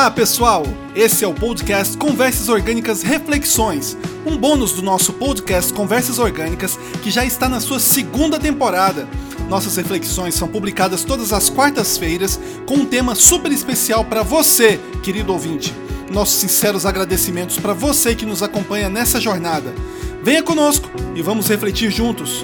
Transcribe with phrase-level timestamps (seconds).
[0.00, 0.62] Olá, pessoal!
[0.96, 7.10] Esse é o podcast Conversas Orgânicas Reflexões, um bônus do nosso podcast Conversas Orgânicas que
[7.10, 9.06] já está na sua segunda temporada.
[9.46, 15.34] Nossas reflexões são publicadas todas as quartas-feiras com um tema super especial para você, querido
[15.34, 15.74] ouvinte.
[16.10, 19.74] Nossos sinceros agradecimentos para você que nos acompanha nessa jornada.
[20.22, 22.42] Venha conosco e vamos refletir juntos.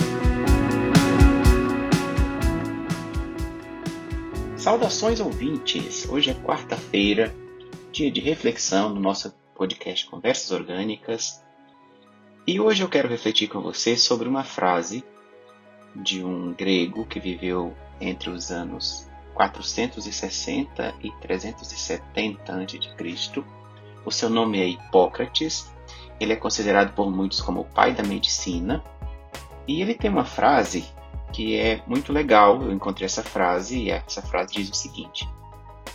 [4.59, 6.07] Saudações ouvintes!
[6.07, 7.33] Hoje é quarta-feira,
[7.97, 11.43] dia de reflexão no nosso podcast Conversas Orgânicas.
[12.47, 15.03] E hoje eu quero refletir com você sobre uma frase
[15.95, 23.45] de um grego que viveu entre os anos 460 e 370 a.C.
[24.05, 25.73] O seu nome é Hipócrates.
[26.21, 28.85] Ele é considerado por muitos como o pai da medicina.
[29.67, 30.85] E ele tem uma frase
[31.33, 32.63] que é muito legal.
[32.63, 35.27] Eu encontrei essa frase e essa frase diz o seguinte: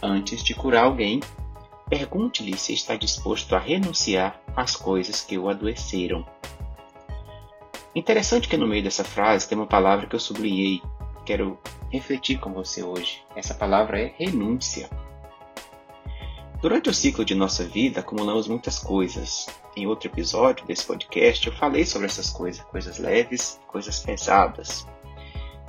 [0.02, 1.20] Antes de curar alguém,
[1.91, 6.25] pergunte-lhe se está disposto a renunciar às coisas que o adoeceram.
[7.93, 10.81] Interessante que no meio dessa frase tem uma palavra que eu sublinhei,
[11.25, 11.59] quero
[11.91, 13.21] refletir com você hoje.
[13.35, 14.89] Essa palavra é renúncia.
[16.62, 19.47] Durante o ciclo de nossa vida, acumulamos muitas coisas.
[19.75, 24.87] Em outro episódio desse podcast, eu falei sobre essas coisas, coisas leves, coisas pesadas.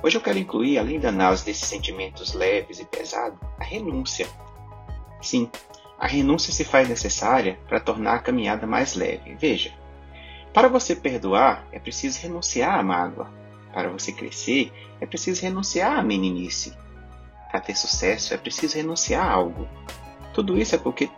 [0.01, 4.25] Hoje eu quero incluir, além da análise desses sentimentos leves e pesados, a renúncia.
[5.21, 5.49] Sim,
[6.03, 9.35] a renúncia se faz necessária para tornar a caminhada mais leve.
[9.35, 9.71] Veja,
[10.53, 13.31] para você perdoar é preciso renunciar à mágoa.
[13.73, 16.77] Para você crescer é preciso renunciar à meninice.
[17.49, 19.65] Para ter sucesso é preciso renunciar a algo.
[20.33, 21.09] Tudo isso é porque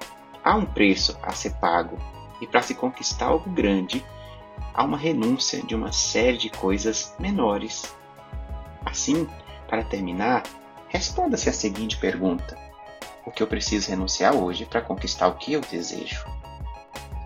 [0.44, 1.98] há um preço a ser pago
[2.40, 4.06] e para se conquistar algo grande
[4.72, 7.92] há uma renúncia de uma série de coisas menores
[8.86, 9.28] Assim,
[9.68, 10.44] para terminar,
[10.90, 12.56] responda-se a seguinte pergunta:
[13.26, 16.24] O que eu preciso renunciar hoje para conquistar o que eu desejo?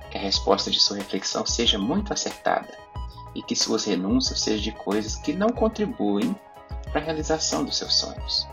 [0.10, 2.70] Que a resposta de sua reflexão seja muito acertada
[3.36, 6.36] e que suas renúncias sejam de coisas que não contribuem
[6.92, 8.48] para a realização dos seus sonhos.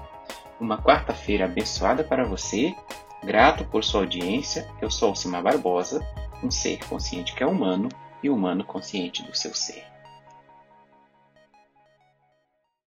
[0.61, 2.75] Uma quarta-feira abençoada para você.
[3.23, 4.69] Grato por sua audiência.
[4.81, 6.05] Eu sou Alcimar Barbosa,
[6.43, 7.89] um ser consciente que é humano
[8.23, 9.96] e humano consciente do seu ser.